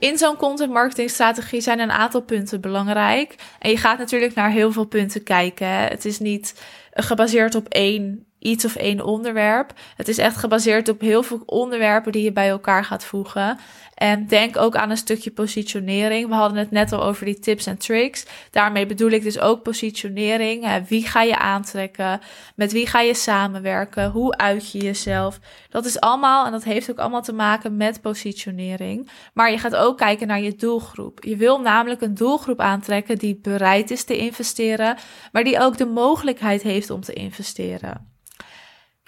In 0.01 0.19
zo'n 0.19 0.37
content 0.37 0.73
marketing 0.73 1.11
strategie 1.11 1.61
zijn 1.61 1.81
een 1.81 1.91
aantal 1.91 2.23
punten 2.23 2.61
belangrijk. 2.61 3.35
En 3.59 3.71
je 3.71 3.77
gaat 3.77 3.99
natuurlijk 3.99 4.35
naar 4.35 4.51
heel 4.51 4.73
veel 4.73 4.85
punten 4.85 5.23
kijken. 5.23 5.69
Het 5.69 6.05
is 6.05 6.19
niet 6.19 6.63
gebaseerd 6.93 7.55
op 7.55 7.69
één 7.69 8.30
iets 8.41 8.65
of 8.65 8.77
één 8.77 9.05
onderwerp. 9.05 9.73
Het 9.97 10.09
is 10.09 10.19
echt 10.19 10.37
gebaseerd 10.37 10.89
op 10.89 11.01
heel 11.01 11.23
veel 11.23 11.43
onderwerpen 11.47 12.13
die 12.13 12.23
je 12.23 12.33
bij 12.33 12.49
elkaar 12.49 12.85
gaat 12.85 13.05
voegen. 13.05 13.59
En 13.95 14.27
denk 14.27 14.57
ook 14.57 14.77
aan 14.77 14.91
een 14.91 14.97
stukje 14.97 15.31
positionering. 15.31 16.29
We 16.29 16.35
hadden 16.35 16.59
het 16.59 16.71
net 16.71 16.93
al 16.93 17.03
over 17.05 17.25
die 17.25 17.39
tips 17.39 17.67
en 17.67 17.79
tricks. 17.79 18.27
Daarmee 18.51 18.87
bedoel 18.87 19.11
ik 19.11 19.23
dus 19.23 19.39
ook 19.39 19.63
positionering. 19.63 20.87
Wie 20.89 21.07
ga 21.07 21.23
je 21.23 21.39
aantrekken? 21.39 22.21
Met 22.55 22.73
wie 22.73 22.87
ga 22.87 23.01
je 23.01 23.15
samenwerken? 23.15 24.11
Hoe 24.11 24.37
uit 24.37 24.73
je 24.73 24.79
jezelf? 24.79 25.39
Dat 25.69 25.85
is 25.85 26.01
allemaal, 26.01 26.47
en 26.47 26.53
dat 26.53 26.65
heeft 26.65 26.91
ook 26.91 26.99
allemaal 26.99 27.23
te 27.23 27.33
maken 27.33 27.77
met 27.77 28.01
positionering. 28.01 29.11
Maar 29.35 29.51
je 29.51 29.59
gaat 29.59 29.77
ook 29.77 29.99
kijken 29.99 30.27
naar 30.27 30.41
je 30.41 30.55
doelgroep. 30.55 31.25
Je 31.25 31.37
wil 31.37 31.61
namelijk 31.61 32.01
een 32.01 32.15
doelgroep 32.15 32.61
aantrekken 32.61 33.19
die 33.19 33.39
bereid 33.43 33.91
is 33.91 34.05
te 34.05 34.17
investeren, 34.17 34.97
maar 35.33 35.45
die 35.45 35.61
ook 35.61 35.77
de 35.77 35.87
mogelijkheid 35.87 36.63
heeft 36.63 36.91
om 36.91 37.01
te 37.01 37.13
investeren. 37.13 38.10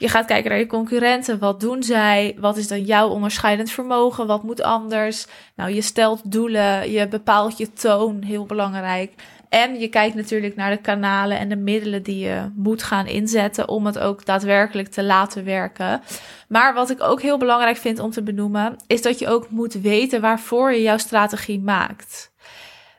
Je 0.03 0.09
gaat 0.09 0.27
kijken 0.27 0.51
naar 0.51 0.59
je 0.59 0.67
concurrenten. 0.67 1.39
Wat 1.39 1.61
doen 1.61 1.83
zij? 1.83 2.37
Wat 2.39 2.57
is 2.57 2.69
dan 2.69 2.83
jouw 2.83 3.09
onderscheidend 3.09 3.71
vermogen? 3.71 4.27
Wat 4.27 4.43
moet 4.43 4.63
anders? 4.63 5.27
Nou, 5.57 5.71
je 5.71 5.83
stelt 5.83 6.31
doelen, 6.31 6.91
je 6.91 7.09
bepaalt 7.09 7.59
je 7.59 7.73
toon, 7.73 8.23
heel 8.23 8.47
belangrijk. 8.47 9.13
En 9.49 9.81
je 9.81 9.89
kijkt 9.89 10.15
natuurlijk 10.15 10.57
naar 10.57 10.71
de 10.71 10.81
kanalen 10.81 11.39
en 11.39 11.49
de 11.49 11.57
middelen 11.57 12.03
die 12.03 12.19
je 12.19 12.51
moet 12.55 12.83
gaan 12.83 13.07
inzetten 13.07 13.69
om 13.69 13.87
het 13.87 13.99
ook 13.99 14.25
daadwerkelijk 14.25 14.89
te 14.89 15.03
laten 15.03 15.45
werken. 15.45 16.03
Maar 16.49 16.75
wat 16.75 16.91
ik 16.91 17.03
ook 17.03 17.23
heel 17.23 17.39
belangrijk 17.39 17.77
vind 17.77 17.99
om 17.99 18.11
te 18.11 18.23
benoemen, 18.23 18.77
is 18.87 19.03
dat 19.03 19.19
je 19.19 19.29
ook 19.29 19.51
moet 19.51 19.75
weten 19.75 20.21
waarvoor 20.21 20.73
je 20.73 20.83
jouw 20.83 20.99
strategie 20.99 21.61
maakt. 21.61 22.33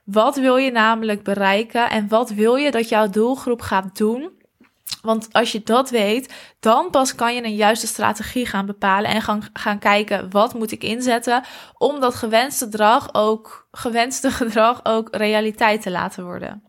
Wat 0.03 0.35
wil 0.35 0.57
je 0.57 0.71
namelijk 0.71 1.23
bereiken 1.23 1.89
en 1.89 2.07
wat 2.07 2.29
wil 2.29 2.55
je 2.55 2.71
dat 2.71 2.89
jouw 2.89 3.09
doelgroep 3.09 3.61
gaat 3.61 3.97
doen 3.97 4.41
want 5.01 5.27
als 5.31 5.51
je 5.51 5.61
dat 5.63 5.89
weet, 5.89 6.33
dan 6.59 6.89
pas 6.89 7.15
kan 7.15 7.35
je 7.35 7.43
een 7.43 7.55
juiste 7.55 7.87
strategie 7.87 8.45
gaan 8.45 8.65
bepalen 8.65 9.11
en 9.11 9.21
gaan, 9.21 9.41
gaan 9.53 9.79
kijken 9.79 10.29
wat 10.29 10.53
moet 10.53 10.71
ik 10.71 10.83
inzetten 10.83 11.43
om 11.77 11.99
dat 11.99 12.15
gewenste 12.15 12.65
gedrag 12.65 13.13
ook, 13.13 13.67
gewenste 13.71 14.31
gedrag 14.41 14.79
ook 14.83 15.07
realiteit 15.11 15.81
te 15.81 15.91
laten 15.91 16.23
worden. 16.23 16.63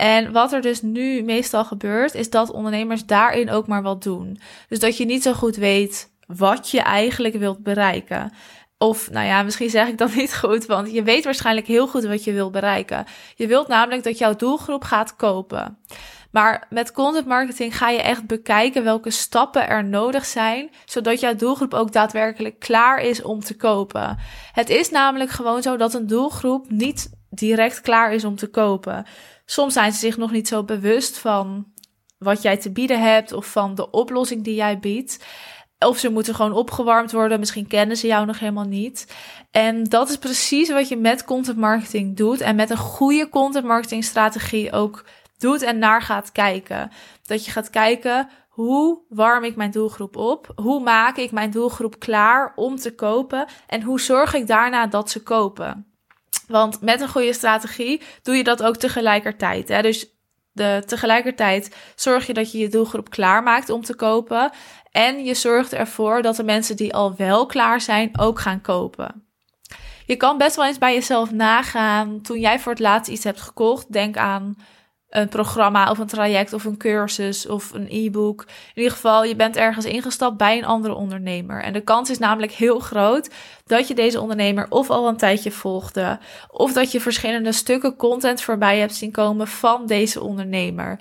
En 0.00 0.32
wat 0.32 0.52
er 0.52 0.60
dus 0.60 0.82
nu 0.82 1.22
meestal 1.22 1.64
gebeurt, 1.64 2.14
is 2.14 2.30
dat 2.30 2.50
ondernemers 2.50 3.06
daarin 3.06 3.50
ook 3.50 3.66
maar 3.66 3.82
wat 3.82 4.02
doen. 4.02 4.40
Dus 4.68 4.78
dat 4.78 4.96
je 4.96 5.04
niet 5.04 5.22
zo 5.22 5.32
goed 5.32 5.56
weet 5.56 6.10
wat 6.26 6.70
je 6.70 6.80
eigenlijk 6.80 7.34
wilt 7.34 7.62
bereiken. 7.62 8.32
Of, 8.78 9.10
nou 9.10 9.26
ja, 9.26 9.42
misschien 9.42 9.70
zeg 9.70 9.88
ik 9.88 9.98
dat 9.98 10.14
niet 10.22 10.36
goed, 10.36 10.66
want 10.66 10.92
je 10.92 11.02
weet 11.02 11.24
waarschijnlijk 11.24 11.66
heel 11.66 11.88
goed 11.88 12.04
wat 12.04 12.24
je 12.24 12.32
wilt 12.32 12.52
bereiken. 12.52 13.04
Je 13.34 13.46
wilt 13.46 13.68
namelijk 13.68 14.02
dat 14.02 14.18
jouw 14.18 14.36
doelgroep 14.36 14.84
gaat 14.84 15.16
kopen. 15.16 15.78
Maar 16.30 16.66
met 16.70 16.92
content 16.92 17.26
marketing 17.26 17.76
ga 17.76 17.88
je 17.90 18.02
echt 18.02 18.26
bekijken 18.26 18.84
welke 18.84 19.10
stappen 19.10 19.68
er 19.68 19.84
nodig 19.84 20.26
zijn, 20.26 20.70
zodat 20.84 21.20
jouw 21.20 21.34
doelgroep 21.34 21.74
ook 21.74 21.92
daadwerkelijk 21.92 22.58
klaar 22.58 23.00
is 23.00 23.22
om 23.22 23.40
te 23.40 23.56
kopen. 23.56 24.18
Het 24.52 24.68
is 24.68 24.90
namelijk 24.90 25.30
gewoon 25.30 25.62
zo 25.62 25.76
dat 25.76 25.94
een 25.94 26.06
doelgroep 26.06 26.70
niet 26.70 27.10
direct 27.30 27.80
klaar 27.80 28.12
is 28.12 28.24
om 28.24 28.36
te 28.36 28.46
kopen. 28.46 29.06
Soms 29.44 29.72
zijn 29.72 29.92
ze 29.92 29.98
zich 29.98 30.16
nog 30.16 30.30
niet 30.30 30.48
zo 30.48 30.64
bewust 30.64 31.18
van 31.18 31.66
wat 32.18 32.42
jij 32.42 32.56
te 32.56 32.72
bieden 32.72 33.02
hebt 33.02 33.32
of 33.32 33.46
van 33.46 33.74
de 33.74 33.90
oplossing 33.90 34.44
die 34.44 34.54
jij 34.54 34.78
biedt. 34.78 35.24
Of 35.78 35.98
ze 35.98 36.10
moeten 36.10 36.34
gewoon 36.34 36.52
opgewarmd 36.52 37.12
worden. 37.12 37.38
Misschien 37.38 37.66
kennen 37.66 37.96
ze 37.96 38.06
jou 38.06 38.26
nog 38.26 38.38
helemaal 38.38 38.64
niet. 38.64 39.14
En 39.50 39.84
dat 39.84 40.08
is 40.08 40.16
precies 40.16 40.70
wat 40.70 40.88
je 40.88 40.96
met 40.96 41.24
content 41.24 41.56
marketing 41.56 42.16
doet. 42.16 42.40
En 42.40 42.56
met 42.56 42.70
een 42.70 42.76
goede 42.76 43.28
content 43.28 43.64
marketing 43.64 44.04
strategie 44.04 44.72
ook 44.72 45.04
doet 45.40 45.62
en 45.62 45.78
naar 45.78 46.02
gaat 46.02 46.32
kijken. 46.32 46.90
Dat 47.26 47.44
je 47.44 47.50
gaat 47.50 47.70
kijken 47.70 48.28
hoe 48.60 49.00
warm 49.08 49.44
ik 49.44 49.56
mijn 49.56 49.70
doelgroep 49.70 50.16
op? 50.16 50.52
Hoe 50.54 50.80
maak 50.80 51.16
ik 51.16 51.30
mijn 51.30 51.50
doelgroep 51.50 51.98
klaar 51.98 52.52
om 52.56 52.76
te 52.76 52.94
kopen? 52.94 53.46
En 53.66 53.82
hoe 53.82 54.00
zorg 54.00 54.34
ik 54.34 54.46
daarna 54.46 54.86
dat 54.86 55.10
ze 55.10 55.22
kopen? 55.22 55.86
Want 56.48 56.80
met 56.80 57.00
een 57.00 57.08
goede 57.08 57.32
strategie 57.32 58.02
doe 58.22 58.36
je 58.36 58.44
dat 58.44 58.62
ook 58.62 58.76
tegelijkertijd. 58.76 59.68
Hè? 59.68 59.82
Dus 59.82 60.06
de, 60.52 60.82
tegelijkertijd 60.86 61.76
zorg 61.94 62.26
je 62.26 62.32
dat 62.32 62.52
je 62.52 62.58
je 62.58 62.68
doelgroep 62.68 63.10
klaar 63.10 63.42
maakt 63.42 63.70
om 63.70 63.82
te 63.82 63.94
kopen. 63.94 64.50
En 64.90 65.24
je 65.24 65.34
zorgt 65.34 65.72
ervoor 65.72 66.22
dat 66.22 66.36
de 66.36 66.44
mensen 66.44 66.76
die 66.76 66.94
al 66.94 67.14
wel 67.16 67.46
klaar 67.46 67.80
zijn 67.80 68.18
ook 68.18 68.40
gaan 68.40 68.60
kopen. 68.60 69.24
Je 70.06 70.16
kan 70.16 70.38
best 70.38 70.56
wel 70.56 70.66
eens 70.66 70.78
bij 70.78 70.94
jezelf 70.94 71.30
nagaan 71.30 72.20
toen 72.20 72.40
jij 72.40 72.58
voor 72.60 72.72
het 72.72 72.80
laatst 72.80 73.10
iets 73.10 73.24
hebt 73.24 73.40
gekocht. 73.40 73.92
Denk 73.92 74.16
aan 74.16 74.56
een 75.10 75.28
programma 75.28 75.90
of 75.90 75.98
een 75.98 76.06
traject 76.06 76.52
of 76.52 76.64
een 76.64 76.76
cursus 76.76 77.46
of 77.46 77.72
een 77.72 77.86
e-book. 77.90 78.42
In 78.74 78.82
ieder 78.82 78.92
geval, 78.92 79.24
je 79.24 79.36
bent 79.36 79.56
ergens 79.56 79.84
ingestapt 79.84 80.36
bij 80.36 80.58
een 80.58 80.64
andere 80.64 80.94
ondernemer. 80.94 81.62
En 81.62 81.72
de 81.72 81.80
kans 81.80 82.10
is 82.10 82.18
namelijk 82.18 82.52
heel 82.52 82.78
groot 82.78 83.30
dat 83.66 83.88
je 83.88 83.94
deze 83.94 84.20
ondernemer 84.20 84.66
of 84.68 84.90
al 84.90 85.08
een 85.08 85.16
tijdje 85.16 85.50
volgde, 85.50 86.18
of 86.50 86.72
dat 86.72 86.92
je 86.92 87.00
verschillende 87.00 87.52
stukken 87.52 87.96
content 87.96 88.42
voorbij 88.42 88.78
hebt 88.78 88.94
zien 88.94 89.12
komen 89.12 89.48
van 89.48 89.86
deze 89.86 90.20
ondernemer. 90.20 90.98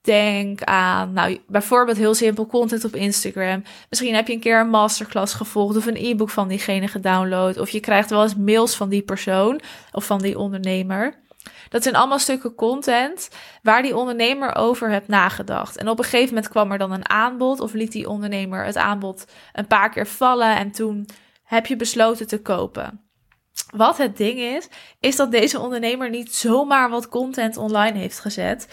Denk 0.00 0.62
aan, 0.62 1.12
nou, 1.12 1.40
bijvoorbeeld 1.46 1.96
heel 1.96 2.14
simpel 2.14 2.46
content 2.46 2.84
op 2.84 2.96
Instagram. 2.96 3.62
Misschien 3.88 4.14
heb 4.14 4.26
je 4.26 4.32
een 4.32 4.40
keer 4.40 4.60
een 4.60 4.68
masterclass 4.68 5.34
gevolgd 5.34 5.76
of 5.76 5.86
een 5.86 5.96
e-book 5.96 6.30
van 6.30 6.48
diegene 6.48 6.88
gedownload. 6.88 7.58
Of 7.58 7.70
je 7.70 7.80
krijgt 7.80 8.10
wel 8.10 8.22
eens 8.22 8.36
mails 8.36 8.74
van 8.74 8.88
die 8.88 9.02
persoon 9.02 9.60
of 9.92 10.04
van 10.04 10.18
die 10.18 10.38
ondernemer. 10.38 11.20
Dat 11.68 11.82
zijn 11.82 11.94
allemaal 11.94 12.18
stukken 12.18 12.54
content 12.54 13.28
waar 13.62 13.82
die 13.82 13.96
ondernemer 13.96 14.54
over 14.54 14.90
hebt 14.90 15.08
nagedacht. 15.08 15.76
En 15.76 15.88
op 15.88 15.98
een 15.98 16.04
gegeven 16.04 16.34
moment 16.34 16.48
kwam 16.48 16.72
er 16.72 16.78
dan 16.78 16.92
een 16.92 17.08
aanbod 17.08 17.60
of 17.60 17.72
liet 17.72 17.92
die 17.92 18.08
ondernemer 18.08 18.64
het 18.64 18.76
aanbod 18.76 19.24
een 19.52 19.66
paar 19.66 19.90
keer 19.90 20.06
vallen 20.06 20.56
en 20.56 20.70
toen 20.70 21.08
heb 21.44 21.66
je 21.66 21.76
besloten 21.76 22.26
te 22.26 22.42
kopen. 22.42 23.00
Wat 23.74 23.98
het 23.98 24.16
ding 24.16 24.38
is, 24.38 24.68
is 25.00 25.16
dat 25.16 25.30
deze 25.30 25.60
ondernemer 25.60 26.10
niet 26.10 26.34
zomaar 26.34 26.90
wat 26.90 27.08
content 27.08 27.56
online 27.56 27.98
heeft 27.98 28.20
gezet 28.20 28.68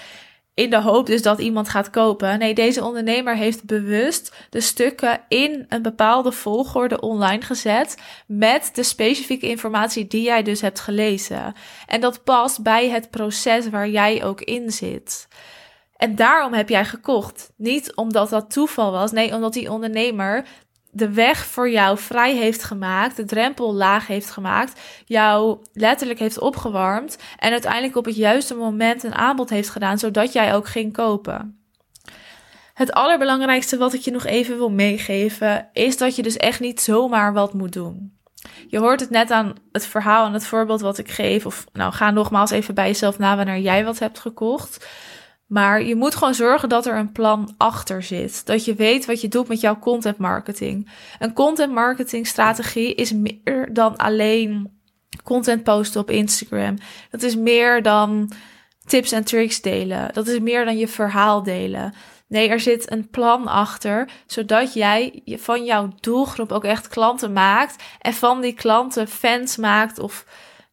in 0.59 0.69
de 0.69 0.81
hoop 0.81 1.05
dus 1.05 1.21
dat 1.21 1.39
iemand 1.39 1.69
gaat 1.69 1.89
kopen. 1.89 2.39
Nee, 2.39 2.53
deze 2.53 2.83
ondernemer 2.83 3.35
heeft 3.35 3.65
bewust 3.65 4.35
de 4.49 4.61
stukken 4.61 5.21
in 5.27 5.65
een 5.69 5.81
bepaalde 5.81 6.31
volgorde 6.31 6.99
online 6.99 7.41
gezet 7.41 7.97
met 8.27 8.69
de 8.73 8.83
specifieke 8.83 9.49
informatie 9.49 10.07
die 10.07 10.21
jij 10.21 10.43
dus 10.43 10.61
hebt 10.61 10.79
gelezen. 10.79 11.53
En 11.87 12.01
dat 12.01 12.23
past 12.23 12.63
bij 12.63 12.89
het 12.89 13.09
proces 13.09 13.69
waar 13.69 13.89
jij 13.89 14.23
ook 14.23 14.41
in 14.41 14.71
zit. 14.71 15.27
En 15.95 16.15
daarom 16.15 16.53
heb 16.53 16.69
jij 16.69 16.85
gekocht. 16.85 17.51
Niet 17.55 17.95
omdat 17.95 18.29
dat 18.29 18.51
toeval 18.51 18.91
was, 18.91 19.11
nee, 19.11 19.33
omdat 19.33 19.53
die 19.53 19.71
ondernemer 19.71 20.45
de 20.91 21.13
weg 21.13 21.45
voor 21.45 21.69
jou 21.69 21.97
vrij 21.97 22.35
heeft 22.35 22.63
gemaakt, 22.63 23.15
de 23.15 23.25
drempel 23.25 23.73
laag 23.73 24.07
heeft 24.07 24.31
gemaakt, 24.31 24.79
jou 25.05 25.57
letterlijk 25.73 26.19
heeft 26.19 26.39
opgewarmd 26.39 27.17
en 27.37 27.51
uiteindelijk 27.51 27.95
op 27.95 28.05
het 28.05 28.15
juiste 28.15 28.55
moment 28.55 29.03
een 29.03 29.15
aanbod 29.15 29.49
heeft 29.49 29.69
gedaan, 29.69 29.97
zodat 29.97 30.33
jij 30.33 30.55
ook 30.55 30.67
ging 30.67 30.93
kopen. 30.93 31.59
Het 32.73 32.91
allerbelangrijkste 32.91 33.77
wat 33.77 33.93
ik 33.93 34.01
je 34.01 34.11
nog 34.11 34.25
even 34.25 34.57
wil 34.57 34.69
meegeven, 34.69 35.69
is 35.73 35.97
dat 35.97 36.15
je 36.15 36.21
dus 36.21 36.37
echt 36.37 36.59
niet 36.59 36.81
zomaar 36.81 37.33
wat 37.33 37.53
moet 37.53 37.73
doen. 37.73 38.17
Je 38.67 38.79
hoort 38.79 38.99
het 38.99 39.09
net 39.09 39.31
aan 39.31 39.53
het 39.71 39.85
verhaal 39.85 40.25
en 40.25 40.33
het 40.33 40.45
voorbeeld 40.45 40.81
wat 40.81 40.97
ik 40.97 41.09
geef, 41.09 41.45
of 41.45 41.65
nou 41.73 41.93
ga 41.93 42.11
nogmaals 42.11 42.51
even 42.51 42.75
bij 42.75 42.87
jezelf 42.87 43.17
na 43.17 43.35
wanneer 43.35 43.59
jij 43.59 43.85
wat 43.85 43.99
hebt 43.99 44.19
gekocht. 44.19 44.87
Maar 45.49 45.83
je 45.83 45.95
moet 45.95 46.15
gewoon 46.15 46.33
zorgen 46.33 46.69
dat 46.69 46.85
er 46.85 46.97
een 46.97 47.11
plan 47.11 47.53
achter 47.57 48.03
zit. 48.03 48.45
Dat 48.45 48.65
je 48.65 48.73
weet 48.73 49.05
wat 49.05 49.21
je 49.21 49.27
doet 49.27 49.47
met 49.47 49.59
jouw 49.59 49.79
content 49.79 50.17
marketing. 50.17 50.89
Een 51.19 51.33
content 51.33 51.73
marketing 51.73 52.27
strategie 52.27 52.95
is 52.95 53.13
meer 53.13 53.69
dan 53.73 53.97
alleen 53.97 54.79
content 55.23 55.63
posten 55.63 56.01
op 56.01 56.09
Instagram. 56.11 56.77
Dat 57.09 57.21
is 57.21 57.35
meer 57.35 57.81
dan 57.81 58.31
tips 58.85 59.11
en 59.11 59.23
tricks 59.23 59.61
delen. 59.61 60.13
Dat 60.13 60.27
is 60.27 60.39
meer 60.39 60.65
dan 60.65 60.77
je 60.77 60.87
verhaal 60.87 61.43
delen. 61.43 61.93
Nee, 62.27 62.49
er 62.49 62.59
zit 62.59 62.91
een 62.91 63.09
plan 63.09 63.47
achter, 63.47 64.09
zodat 64.25 64.73
jij 64.73 65.21
van 65.25 65.65
jouw 65.65 65.89
doelgroep 65.99 66.51
ook 66.51 66.63
echt 66.63 66.87
klanten 66.87 67.33
maakt 67.33 67.83
en 67.99 68.13
van 68.13 68.41
die 68.41 68.53
klanten 68.53 69.07
fans 69.07 69.57
maakt 69.57 69.99
of 69.99 70.25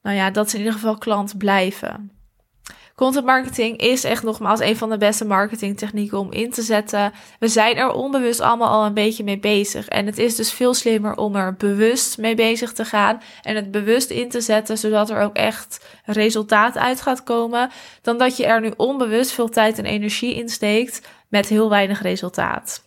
nou 0.03 0.17
ja, 0.17 0.31
dat 0.31 0.51
ze 0.51 0.57
in 0.57 0.63
ieder 0.63 0.79
geval 0.79 0.99
klant 0.99 1.39
blijven. 1.39 2.16
Content 2.97 3.25
marketing 3.25 3.77
is 3.77 4.05
echt 4.05 4.23
nogmaals 4.23 4.61
een 4.61 4.77
van 4.77 4.91
de 4.91 4.97
beste 4.97 5.25
marketingtechnieken 5.25 6.19
om 6.19 6.33
in 6.33 6.51
te 6.51 6.63
zetten. 6.63 7.13
We 7.39 7.49
zijn 7.49 7.77
er 7.77 7.91
onbewust 7.91 8.41
allemaal 8.41 8.69
al 8.69 8.85
een 8.85 8.95
beetje 8.95 9.25
mee 9.25 9.39
bezig. 9.39 9.89
En 9.89 10.07
het 10.07 10.19
is 10.19 10.37
dus 10.37 10.53
veel 10.53 10.75
slimmer 10.75 11.17
om 11.17 11.37
er 11.37 11.55
bewust 11.55 12.19
mee 12.19 12.35
bezig 12.35 12.73
te 12.73 12.85
gaan 12.85 13.23
en 13.43 13.57
het 13.57 13.71
bewust 13.71 14.11
in 14.11 14.29
te 14.29 14.41
zetten, 14.41 14.79
zodat 14.79 15.11
er 15.11 15.21
ook 15.21 15.35
echt 15.37 15.87
resultaat 16.05 16.77
uit 16.77 17.01
gaat 17.01 17.23
komen, 17.23 17.71
dan 18.03 18.19
dat 18.19 18.37
je 18.37 18.47
er 18.47 18.61
nu 18.61 18.73
onbewust 18.77 19.33
veel 19.33 19.49
tijd 19.49 19.79
en 19.79 19.85
energie 19.85 20.35
in 20.35 20.49
steekt 20.49 21.09
met 21.29 21.49
heel 21.49 21.69
weinig 21.69 22.03
resultaat. 22.03 22.85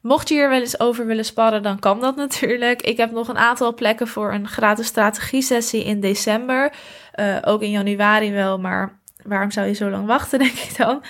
Mocht 0.00 0.28
je 0.28 0.34
hier 0.34 0.48
wel 0.48 0.60
eens 0.60 0.80
over 0.80 1.06
willen 1.06 1.24
sparren, 1.24 1.62
dan 1.62 1.78
kan 1.78 2.00
dat 2.00 2.16
natuurlijk. 2.16 2.82
Ik 2.82 2.96
heb 2.96 3.10
nog 3.10 3.28
een 3.28 3.38
aantal 3.38 3.74
plekken 3.74 4.08
voor 4.08 4.32
een 4.32 4.48
gratis 4.48 4.86
strategie-sessie 4.86 5.84
in 5.84 6.00
december. 6.00 6.72
Uh, 7.14 7.36
ook 7.44 7.62
in 7.62 7.70
januari 7.70 8.32
wel, 8.32 8.58
maar 8.58 8.98
waarom 9.28 9.50
zou 9.50 9.66
je 9.66 9.72
zo 9.72 9.90
lang 9.90 10.06
wachten, 10.06 10.38
denk 10.48 10.58
ik 10.58 10.76
dan? 10.76 11.02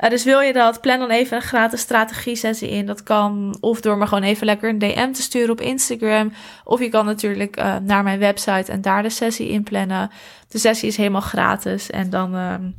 Uh, 0.00 0.10
dus 0.10 0.24
wil 0.24 0.40
je 0.40 0.52
dat, 0.52 0.80
plan 0.80 0.98
dan 0.98 1.10
even 1.10 1.36
een 1.36 1.42
gratis 1.42 1.80
strategie-sessie 1.80 2.70
in. 2.70 2.86
Dat 2.86 3.02
kan 3.02 3.56
of 3.60 3.80
door 3.80 3.98
me 3.98 4.06
gewoon 4.06 4.22
even 4.22 4.46
lekker 4.46 4.68
een 4.68 4.78
DM 4.78 5.12
te 5.12 5.22
sturen 5.22 5.50
op 5.50 5.60
Instagram. 5.60 6.32
Of 6.64 6.80
je 6.80 6.88
kan 6.88 7.04
natuurlijk 7.04 7.58
uh, 7.58 7.76
naar 7.76 8.02
mijn 8.02 8.18
website 8.18 8.72
en 8.72 8.80
daar 8.80 9.02
de 9.02 9.10
sessie 9.10 9.48
inplannen. 9.48 10.10
De 10.48 10.58
sessie 10.58 10.88
is 10.88 10.96
helemaal 10.96 11.20
gratis 11.20 11.90
en 11.90 12.10
dan 12.10 12.34
ehm, 12.34 12.70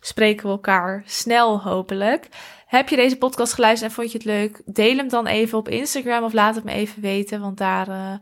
spreken 0.00 0.46
we 0.46 0.52
elkaar 0.52 1.02
snel 1.06 1.60
hopelijk. 1.60 2.28
Heb 2.66 2.88
je 2.88 2.96
deze 2.96 3.16
podcast 3.16 3.52
geluisterd 3.52 3.90
en 3.90 3.96
vond 3.96 4.12
je 4.12 4.18
het 4.18 4.26
leuk? 4.26 4.62
Deel 4.64 4.96
hem 4.96 5.08
dan 5.08 5.26
even 5.26 5.58
op 5.58 5.68
Instagram 5.68 6.24
of 6.24 6.32
laat 6.32 6.54
het 6.54 6.64
me 6.64 6.72
even 6.72 7.02
weten, 7.02 7.40
want 7.40 7.58
daar 7.58 7.88
uh, 7.88 8.12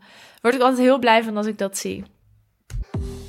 word 0.41 0.55
ik 0.55 0.61
altijd 0.61 0.79
heel 0.79 0.99
blij 0.99 1.23
van 1.23 1.37
als 1.37 1.45
ik 1.45 1.57
dat 1.57 1.77
zie. 1.77 2.03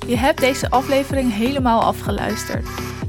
Je 0.07 0.17
hebt 0.17 0.39
deze 0.39 0.69
aflevering 0.69 1.33
helemaal 1.33 1.81
afgeluisterd. 1.81 2.92